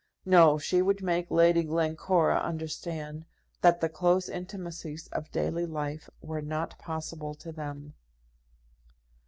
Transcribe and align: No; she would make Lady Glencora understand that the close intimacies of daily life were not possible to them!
No; 0.25 0.57
she 0.57 0.81
would 0.81 1.03
make 1.03 1.29
Lady 1.29 1.61
Glencora 1.61 2.37
understand 2.39 3.23
that 3.61 3.79
the 3.81 3.87
close 3.87 4.29
intimacies 4.29 5.07
of 5.09 5.29
daily 5.31 5.67
life 5.67 6.09
were 6.23 6.41
not 6.41 6.75
possible 6.79 7.35
to 7.35 7.51
them! 7.51 7.93